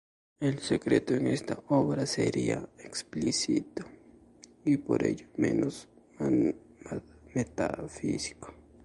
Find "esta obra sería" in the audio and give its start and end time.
1.27-2.67